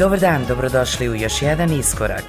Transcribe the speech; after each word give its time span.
Dobar 0.00 0.20
dan, 0.20 0.44
dobrodošli 0.48 1.08
u 1.08 1.14
još 1.14 1.42
jedan 1.42 1.72
iskorak. 1.72 2.24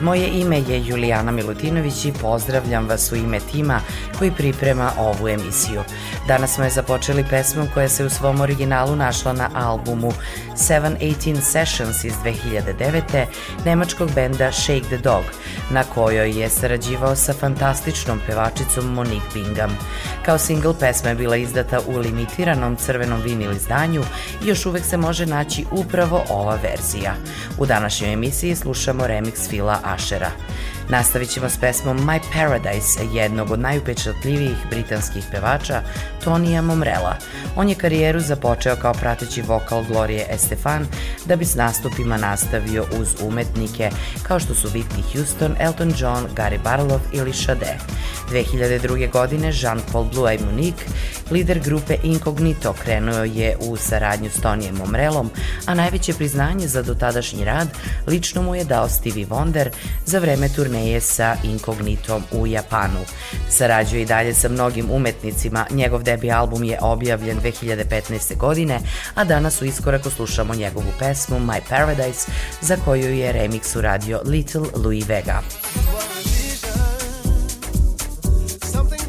Moje 0.00 0.28
ime 0.28 0.58
je 0.58 0.86
Julijana 0.86 1.32
Milutinović 1.32 2.04
i 2.04 2.12
pozdravljam 2.20 2.88
vas 2.88 3.12
u 3.12 3.16
ime 3.16 3.40
tima 3.52 3.80
koji 4.18 4.30
priprema 4.30 4.90
ovu 4.98 5.28
emisiju. 5.28 5.82
Danas 6.28 6.54
smo 6.54 6.64
je 6.64 6.70
započeli 6.70 7.24
pesmom 7.30 7.68
koja 7.74 7.88
se 7.88 8.04
u 8.04 8.10
svom 8.10 8.40
originalu 8.40 8.96
našla 8.96 9.32
na 9.32 9.50
albumu 9.54 10.12
718 10.56 11.40
Sessions 11.40 12.04
iz 12.04 12.12
2009. 12.24 13.26
nemačkog 13.64 14.10
benda 14.14 14.52
Shake 14.52 14.86
the 14.86 14.98
Dog, 14.98 15.24
na 15.70 15.84
kojoj 15.84 16.40
je 16.40 16.48
sarađivao 16.48 17.16
sa 17.16 17.32
fantastičnom 17.32 18.20
pevačicom 18.26 18.92
Monique 18.92 19.28
Bingham. 19.34 19.78
Kao 20.24 20.38
single 20.38 20.74
pesma 20.80 21.08
je 21.08 21.14
bila 21.14 21.36
izdata 21.36 21.80
u 21.86 21.98
limitiranom 21.98 22.76
crvenom 22.76 23.20
vinil 23.22 23.52
izdanju 23.52 24.02
i 24.44 24.48
još 24.48 24.66
uvek 24.66 24.84
se 24.84 24.96
može 24.96 25.26
naći 25.26 25.64
upravo 25.70 26.24
ova 26.28 26.58
verzija. 26.62 27.14
U 27.58 27.66
današnjoj 27.66 28.12
emisiji 28.12 28.56
slušamo 28.56 29.04
remix 29.04 29.48
Fila 29.50 29.78
Ashera. 29.84 30.30
Nastavit 30.88 31.30
ćemo 31.30 31.48
s 31.48 31.56
pesmom 31.60 31.98
My 31.98 32.20
Paradise, 32.34 33.00
jednog 33.12 33.50
od 33.50 33.60
najupečatljivijih 33.60 34.56
britanskih 34.70 35.24
pevača, 35.30 35.82
Tonija 36.24 36.62
Momrela. 36.62 37.16
On 37.56 37.68
je 37.68 37.74
karijeru 37.74 38.20
započeo 38.20 38.76
kao 38.76 38.92
prateći 38.92 39.42
vokal 39.42 39.84
Glorie 39.84 40.26
Estefan, 40.30 40.86
da 41.24 41.36
bi 41.36 41.44
s 41.44 41.54
nastupima 41.54 42.16
nastavio 42.16 42.86
uz 43.00 43.08
umetnike 43.22 43.90
kao 44.22 44.40
što 44.40 44.54
su 44.54 44.68
Whitney 44.68 45.12
Houston, 45.12 45.56
Elton 45.60 45.94
John, 45.98 46.26
Gary 46.36 46.58
Barlow 46.64 46.98
ili 47.12 47.32
Sade. 47.32 47.78
2002. 48.30 49.10
godine 49.10 49.52
Jean-Paul 49.52 50.14
Blue 50.14 50.34
i 50.34 50.38
Monique, 50.38 50.84
lider 51.30 51.60
grupe 51.60 51.96
Incognito, 52.02 52.72
krenuo 52.72 53.24
je 53.24 53.56
u 53.60 53.76
saradnju 53.76 54.30
s 54.30 54.40
Tonijem 54.40 54.74
Momrelom, 54.74 55.30
a 55.66 55.74
najveće 55.74 56.14
priznanje 56.14 56.68
za 56.68 56.82
dotadašnji 56.82 57.44
rad 57.44 57.68
lično 58.06 58.42
mu 58.42 58.54
je 58.54 58.64
dao 58.64 58.88
Stevie 58.88 59.26
Wonder 59.26 59.68
za 60.06 60.18
vreme 60.18 60.48
turneje 60.48 60.73
sa 61.00 61.36
Incognitom 61.44 62.22
u 62.32 62.46
Japanu. 62.46 63.00
Sarađuje 63.48 64.02
i 64.02 64.06
dalje 64.06 64.34
sa 64.34 64.48
mnogim 64.48 64.90
umetnicima, 64.90 65.66
njegov 65.70 66.02
debi 66.02 66.30
album 66.30 66.64
je 66.64 66.78
objavljen 66.80 67.40
2015. 67.40 68.36
godine, 68.36 68.80
a 69.14 69.24
danas 69.24 69.62
u 69.62 69.64
iskoraku 69.64 70.10
slušamo 70.10 70.54
njegovu 70.54 70.92
pesmu 70.98 71.38
My 71.38 71.60
Paradise, 71.68 72.30
za 72.60 72.76
koju 72.84 73.14
je 73.14 73.32
remix 73.32 73.78
uradio 73.78 74.20
Little 74.24 74.66
Louis 74.74 75.08
Vega. 75.08 75.42
Something 78.72 79.04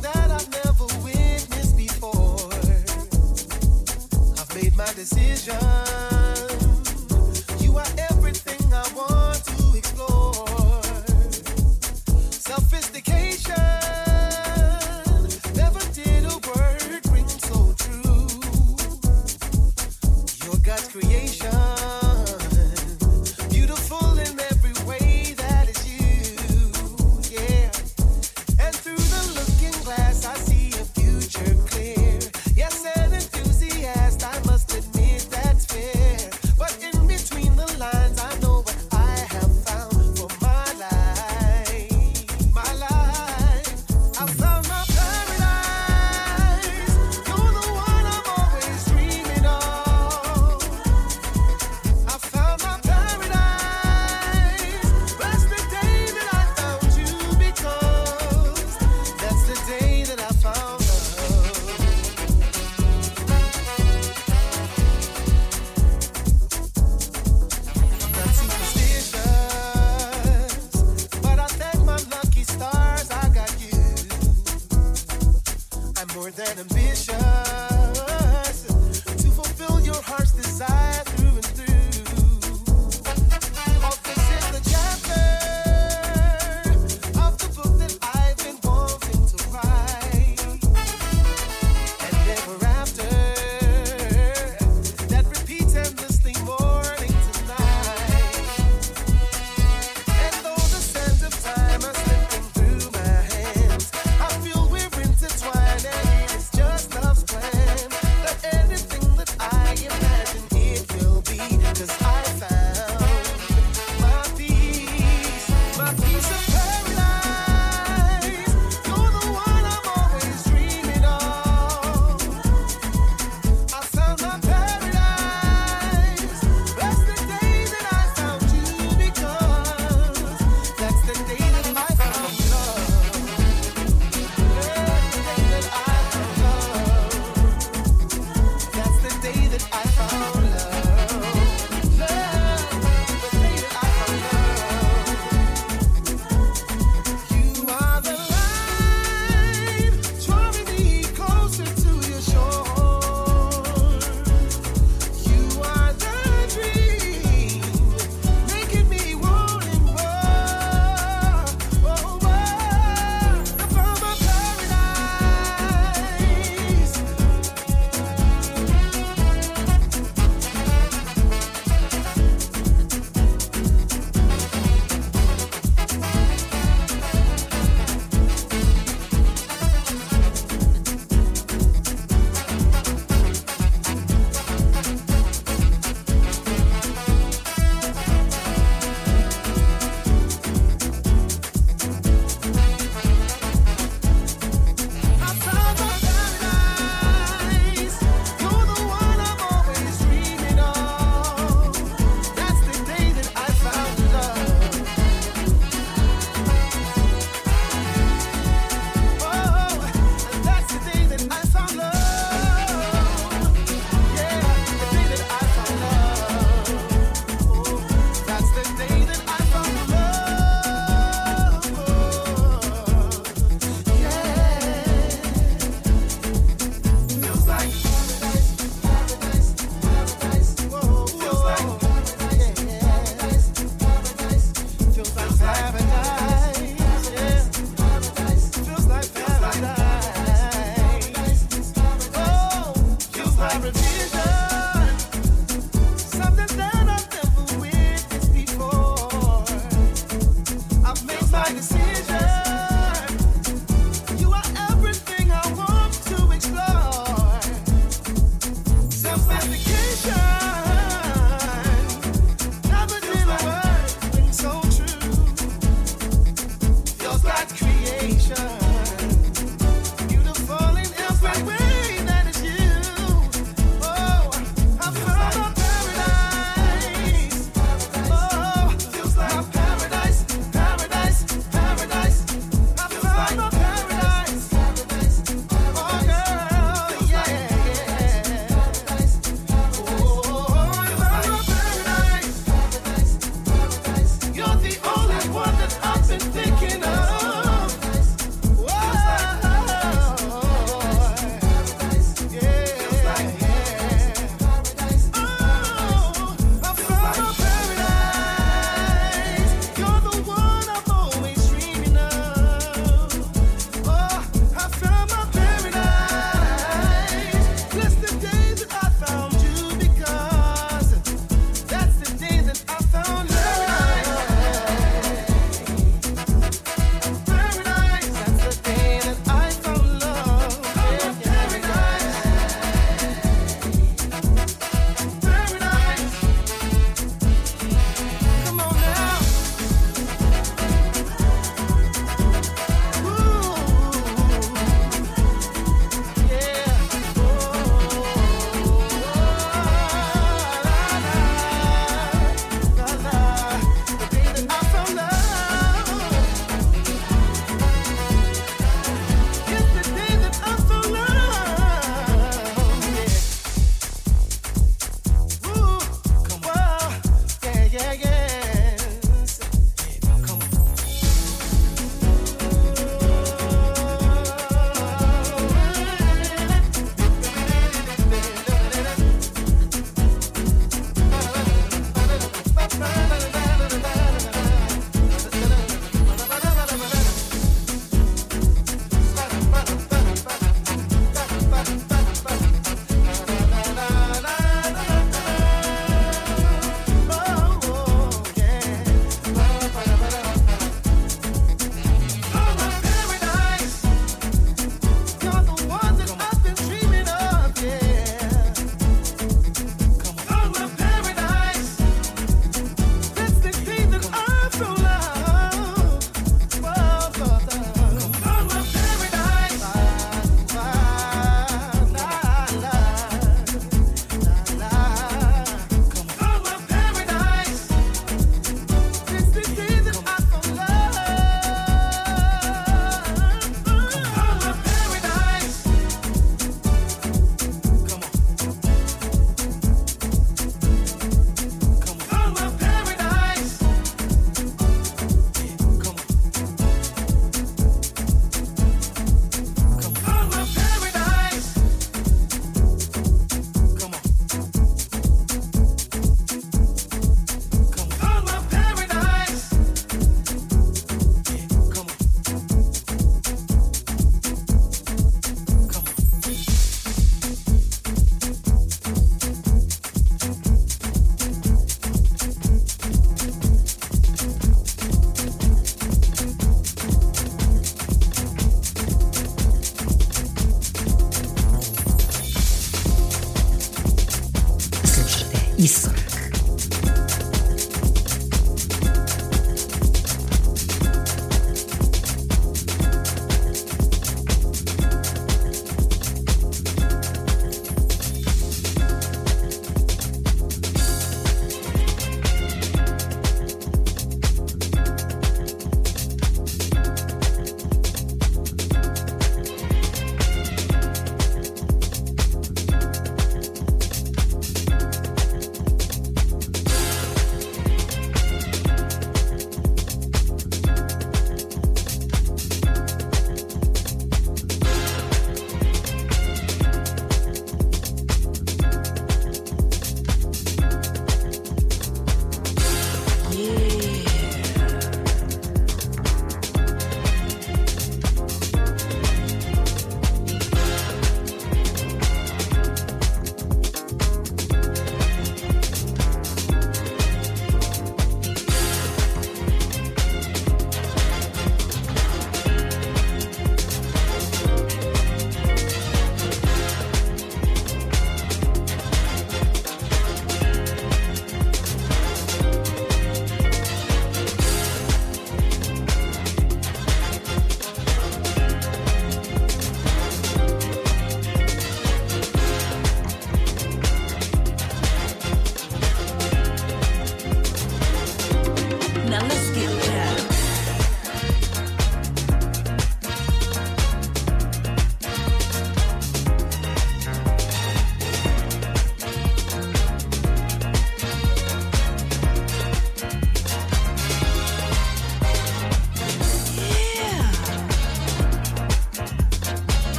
see 251.62 251.95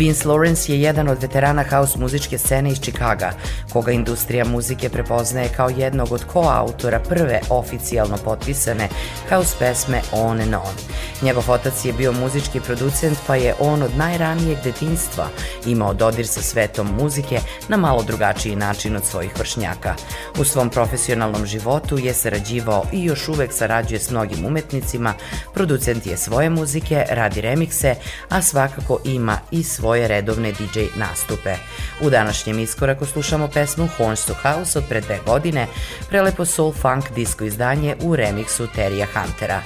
Vince 0.00 0.28
Lawrence 0.28 0.72
je 0.72 0.80
jedan 0.80 1.08
od 1.08 1.22
veterana 1.22 1.64
house 1.70 1.98
muzičke 1.98 2.38
scene 2.38 2.70
iz 2.70 2.80
Čikaga, 2.80 3.32
koga 3.72 3.92
industrija 3.92 4.44
muzike 4.44 4.88
prepoznaje 4.88 5.48
kao 5.56 5.68
jednog 5.68 6.12
od 6.12 6.24
koautora 6.24 7.00
prve 7.00 7.40
oficijalno 7.50 8.16
potpisane 8.16 8.88
house 9.28 9.56
pesme 9.58 10.00
On 10.12 10.40
and 10.40 10.54
On. 10.54 10.74
Njegov 11.22 11.50
otac 11.50 11.84
je 11.84 11.92
bio 11.92 12.12
muzički 12.12 12.60
producent, 12.60 13.18
pa 13.26 13.36
je 13.36 13.54
on 13.58 13.82
od 13.82 13.96
najranijeg 13.96 14.58
detinjstva 14.64 15.28
imao 15.66 15.94
dodir 15.94 16.26
sa 16.26 16.42
svetom 16.42 16.88
muzike 17.00 17.40
na 17.68 17.76
malo 17.76 18.02
drugačiji 18.02 18.56
način 18.56 18.96
od 18.96 19.04
svojih 19.04 19.38
vršnjaka. 19.38 19.94
U 20.38 20.44
svom 20.44 20.70
profesionalnom 20.70 21.46
životu 21.46 21.98
je 21.98 22.14
sarađivao 22.14 22.84
i 22.92 23.04
još 23.04 23.28
uvek 23.28 23.52
sarađuje 23.52 24.00
s 24.00 24.10
mnogim 24.10 24.46
umetnicima, 24.46 25.14
producent 25.54 26.06
je 26.06 26.16
svoje 26.16 26.50
muzike, 26.50 27.04
radi 27.10 27.40
remikse, 27.40 27.94
a 28.28 28.42
svakako 28.42 29.00
ima 29.04 29.38
i 29.50 29.62
svoje 29.62 30.08
redovne 30.08 30.52
DJ 30.52 30.80
nastupe. 30.96 31.54
U 32.00 32.10
današnjem 32.10 32.58
iskoraku 32.58 33.06
slušamo 33.06 33.48
pesmu 33.48 33.88
Horns 33.96 34.24
to 34.24 34.34
House 34.42 34.78
od 34.78 34.84
pre 34.88 35.00
dve 35.00 35.18
godine, 35.26 35.66
prelepo 36.08 36.44
soul 36.44 36.72
funk 36.72 37.04
disco 37.14 37.44
izdanje 37.44 37.96
u 38.02 38.16
remiksu 38.16 38.66
Terija 38.74 39.06
Huntera. 39.14 39.62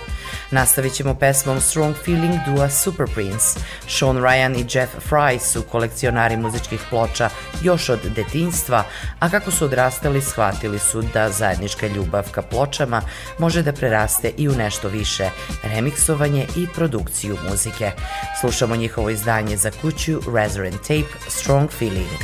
Nastavit 0.51 0.93
ćemo 0.93 1.15
pesmom 1.15 1.61
Strong 1.61 1.97
Feeling 2.05 2.35
dua 2.47 2.71
Super 2.71 3.07
Prince. 3.15 3.61
Sean 3.89 4.17
Ryan 4.17 4.57
i 4.57 4.67
Jeff 4.71 4.93
Fry 5.11 5.39
su 5.39 5.63
kolekcionari 5.63 6.37
muzičkih 6.37 6.81
ploča 6.91 7.29
još 7.63 7.89
od 7.89 8.01
detinjstva, 8.17 8.85
a 9.19 9.31
kako 9.31 9.51
su 9.51 9.65
odrastali 9.65 10.23
shvatili 10.23 10.79
su 10.79 11.03
da 11.03 11.31
zajednička 11.31 11.87
ljubav 11.87 12.31
ka 12.31 12.43
pločama 12.43 13.03
može 13.39 13.63
da 13.63 13.73
preraste 13.73 14.33
i 14.37 14.49
u 14.49 14.53
nešto 14.53 14.89
više, 14.89 15.31
remiksovanje 15.63 16.47
i 16.57 16.67
produkciju 16.75 17.39
muzike. 17.51 17.93
Slušamo 18.41 18.77
njihovo 18.77 19.11
izdanje 19.11 19.57
za 19.57 19.71
kuću 19.83 20.21
Resurrent 20.35 20.81
Tape 20.81 21.29
Strong 21.29 21.71
Feeling. 21.71 22.19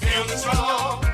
Feeling 0.00 0.38
strong. 0.38 1.11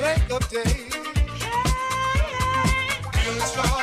Break 0.00 0.30
of 0.30 0.48
day. 0.48 0.64
Feeling 3.12 3.40
strong. 3.40 3.79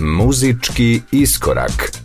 Muzički 0.00 1.02
iskorak. 1.12 1.99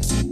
Sí. 0.00 0.23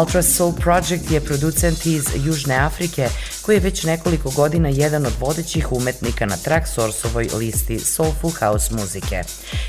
Ultra 0.00 0.22
Soul 0.22 0.52
Project 0.52 1.10
je 1.10 1.20
producent 1.20 1.86
iz 1.86 2.04
Južne 2.24 2.54
Afrike 2.54 3.08
koji 3.42 3.56
je 3.56 3.60
već 3.60 3.84
nekoliko 3.84 4.30
godina 4.30 4.68
jedan 4.68 5.06
od 5.06 5.12
vodećih 5.20 5.72
umetnika 5.72 6.26
na 6.26 6.36
Traxsourceovoj 6.36 7.38
listi 7.38 7.78
Soulful 7.78 8.30
House 8.30 8.74
muzike. 8.74 9.22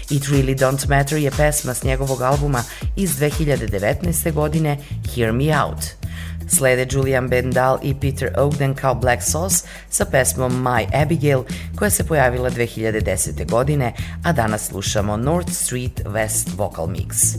It 0.09 0.23
Really 0.23 0.57
Don't 0.57 0.89
Matter 0.89 1.17
je 1.17 1.31
pesma 1.31 1.73
s 1.73 1.83
njegovog 1.83 2.21
albuma 2.21 2.63
iz 2.95 3.11
2019. 3.19 4.33
godine 4.33 4.77
Hear 5.15 5.33
Me 5.33 5.63
Out. 5.63 5.79
Slede 6.47 6.87
Julian 6.91 7.27
Bendal 7.29 7.79
i 7.83 7.93
Peter 7.93 8.33
Ogden 8.37 8.75
kao 8.75 8.95
Black 8.95 9.23
Sauce 9.23 9.67
sa 9.89 10.05
pesmom 10.05 10.63
My 10.63 11.01
Abigail 11.01 11.43
koja 11.75 11.89
se 11.89 12.03
pojavila 12.03 12.49
2010. 12.49 13.49
godine, 13.49 13.93
a 14.23 14.31
danas 14.31 14.67
slušamo 14.67 15.17
North 15.17 15.51
Street 15.51 16.01
West 16.05 16.49
Vocal 16.57 16.87
Mix. 16.87 17.37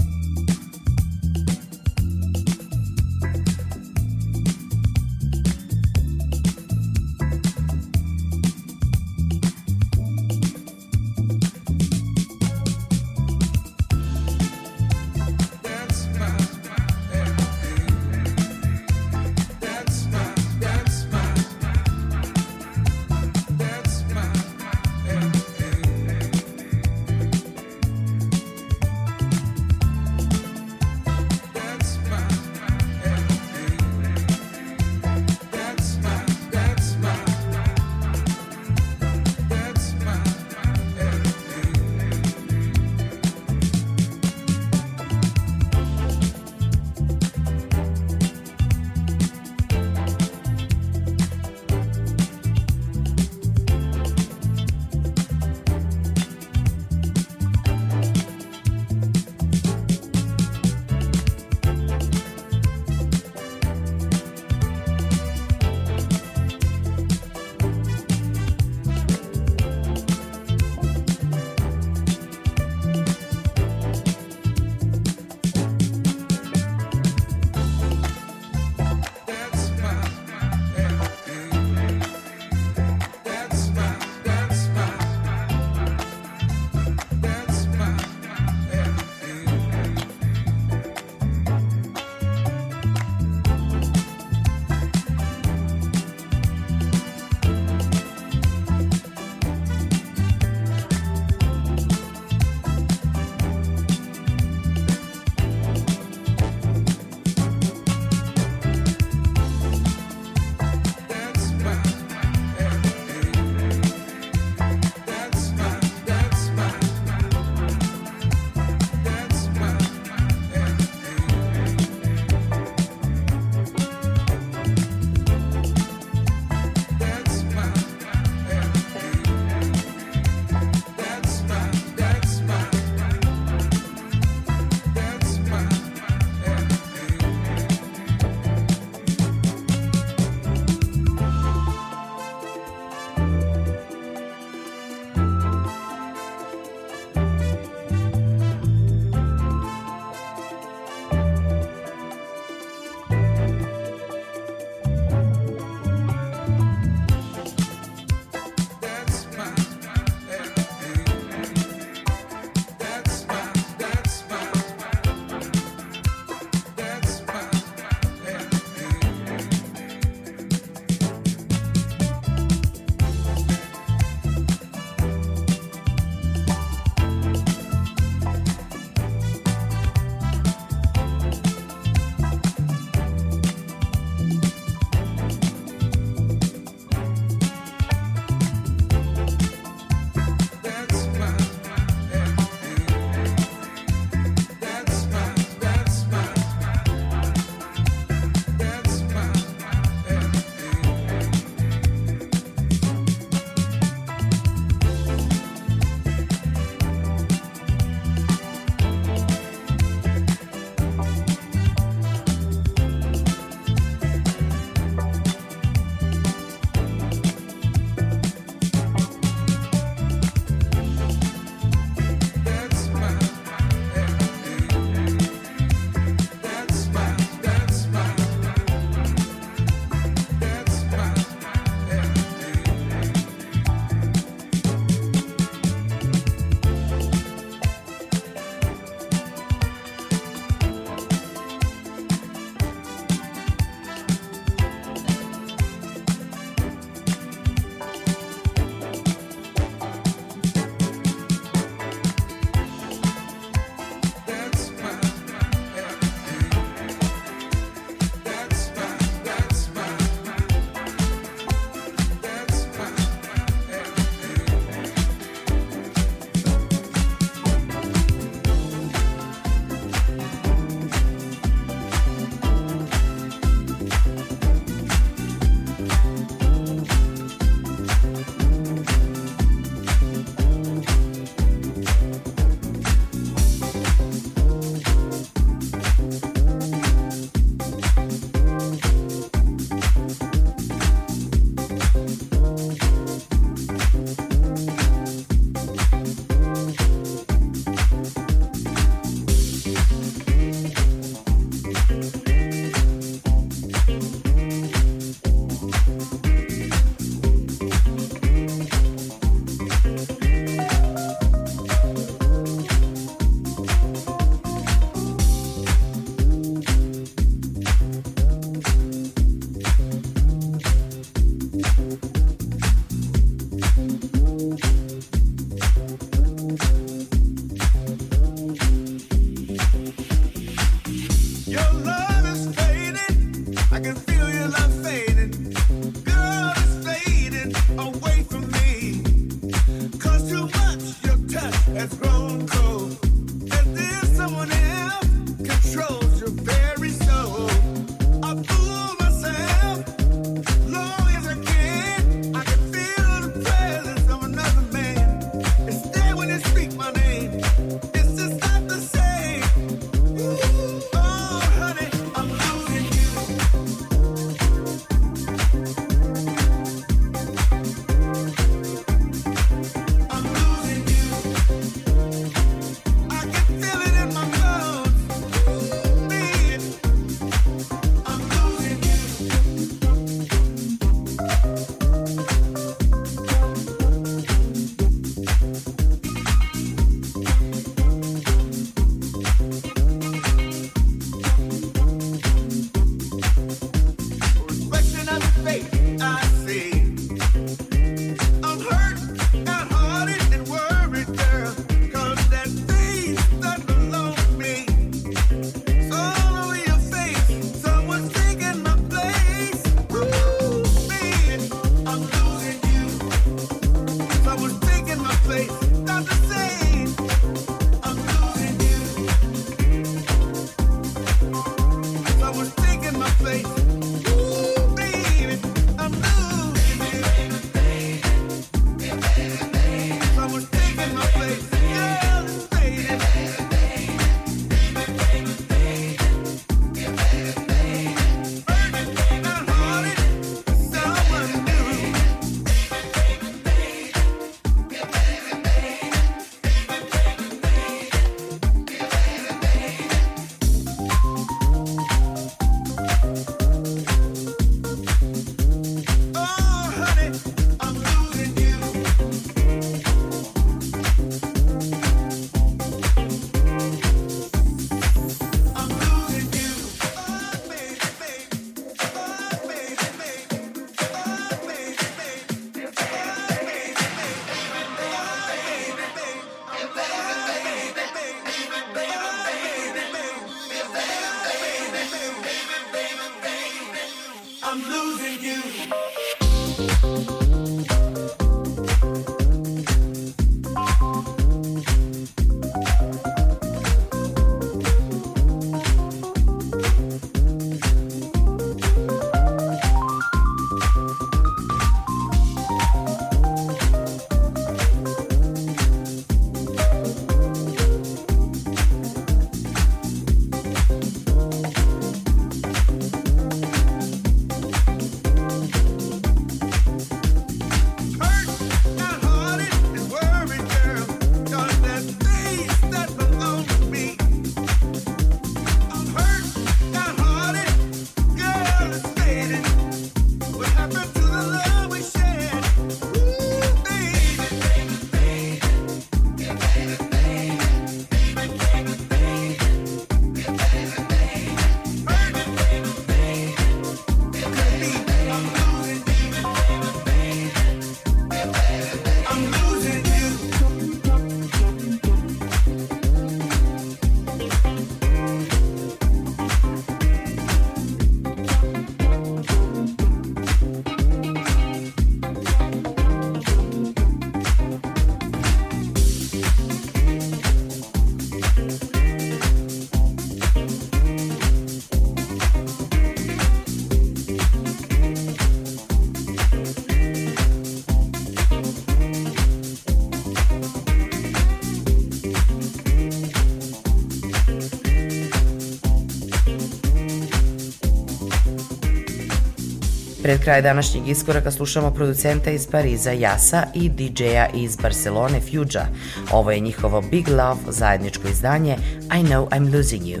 Pred 590.08 590.20
kraj 590.20 590.42
današnjeg 590.42 590.88
iskoraka 590.88 591.30
slušamo 591.30 591.70
producenta 591.70 592.30
iz 592.30 592.46
Pariza 592.46 592.90
Jasa 592.90 593.42
i 593.54 593.68
DJ-a 593.68 594.26
iz 594.34 594.56
Barcelone 594.56 595.20
Fuja. 595.20 595.66
Ovo 596.12 596.30
je 596.30 596.40
njihovo 596.40 596.80
Big 596.80 597.08
Love 597.08 597.40
zajedničko 597.48 598.08
izdanje 598.08 598.56
I 598.82 599.04
Know 599.04 599.28
I'm 599.28 599.56
Losing 599.56 599.82
You. 599.82 600.00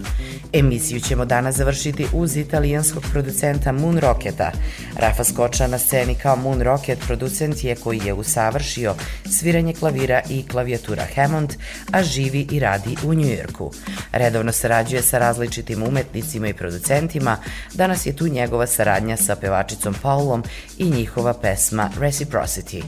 Emisiju 0.52 1.00
ćemo 1.00 1.24
danas 1.24 1.56
završiti 1.56 2.06
uz 2.12 2.36
italijanskog 2.36 3.04
producenta 3.12 3.72
Moon 3.72 3.98
Rocketa. 3.98 4.52
Rafa 4.96 5.24
Skoča 5.24 5.66
na 5.66 5.78
sceni 5.78 6.14
kao 6.14 6.36
Moon 6.36 6.62
Rocket 6.62 6.98
producent 7.06 7.64
je 7.64 7.76
koji 7.76 8.00
je 8.04 8.12
usavršio 8.12 8.94
sviranje 9.38 9.74
klavira 9.74 10.22
i 10.30 10.46
klavijatura 10.48 11.06
Hammond, 11.14 11.54
a 11.92 12.02
živi 12.02 12.46
i 12.50 12.58
radi 12.60 12.96
u 13.04 13.14
Njujorku. 13.14 13.72
Redovno 14.12 14.52
sarađuje 14.52 15.02
sa 15.02 15.18
različitim 15.18 15.82
umetnicima 15.82 16.48
i 16.48 16.54
producentima, 16.54 17.36
danas 17.74 18.06
je 18.06 18.16
tu 18.16 18.28
njegova 18.28 18.66
saradnja 18.66 19.16
sa 19.16 19.36
pevačicom 19.36 19.94
Paulom 20.02 20.44
i 20.78 20.84
njihova 20.90 21.34
pesma 21.34 21.90
Reciprocity. 22.00 22.82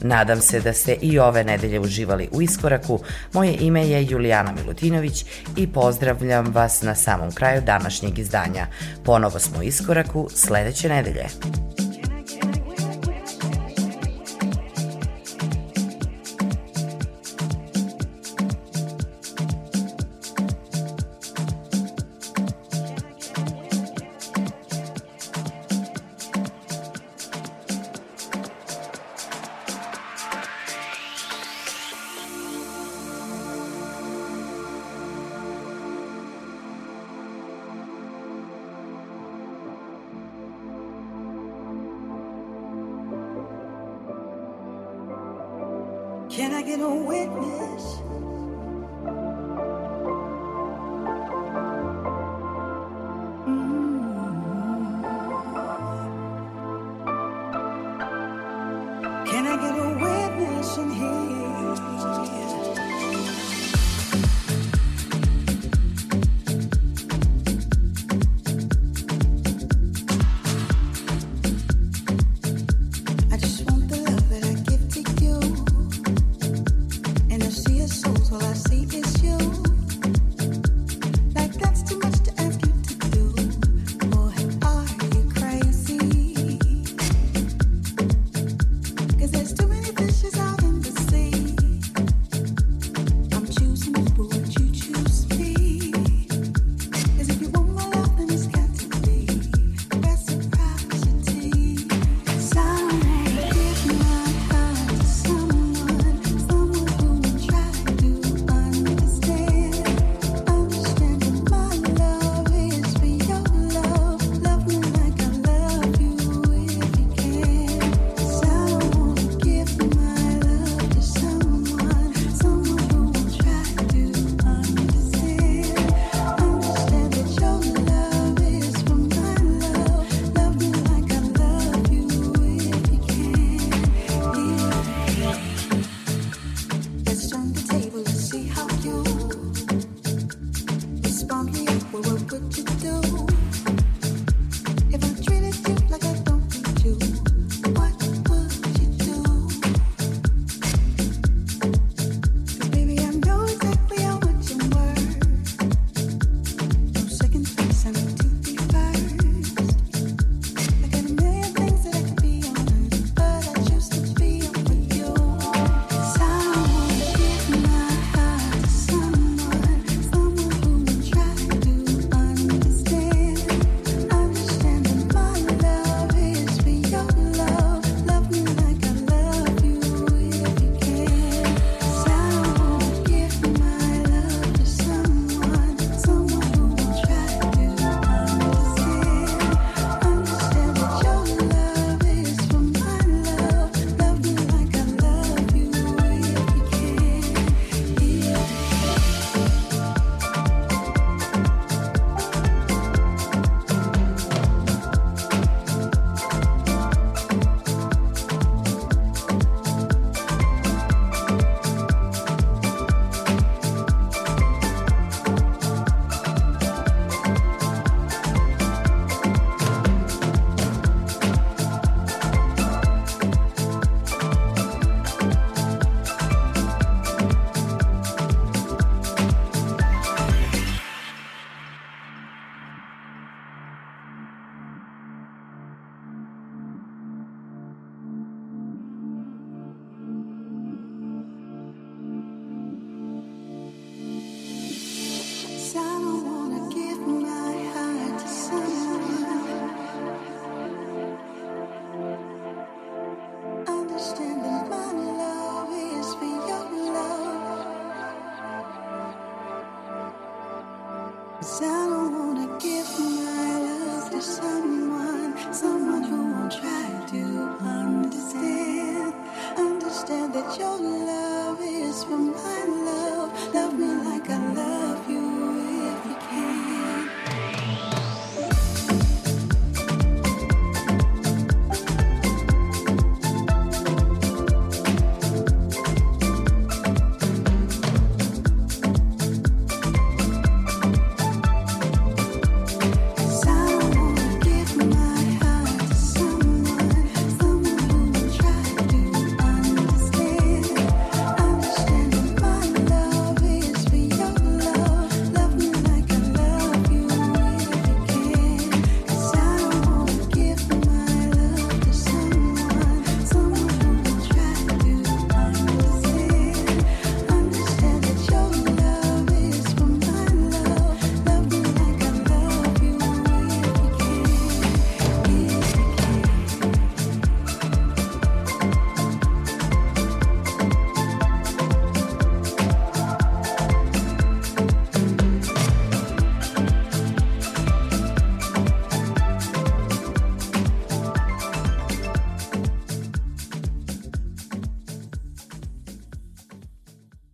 Nadam 0.00 0.40
se 0.40 0.60
da 0.60 0.72
ste 0.72 0.96
i 1.02 1.18
ove 1.18 1.44
nedelje 1.44 1.80
uživali 1.80 2.28
u 2.32 2.42
iskoraku. 2.42 3.00
Moje 3.32 3.56
ime 3.60 3.88
je 3.88 4.06
Julijana 4.10 4.52
Milutinović 4.52 5.24
i 5.56 5.66
pozdravljam 5.66 6.52
vas 6.52 6.82
na 6.82 6.94
samom 7.06 7.32
kraju 7.32 7.62
današnjeg 7.66 8.18
izdanja. 8.18 8.66
Ponovo 9.04 9.38
smo 9.38 9.58
u 9.58 9.62
iskoraku 9.62 10.28
sledeće 10.34 10.88
nedelje. 10.88 11.26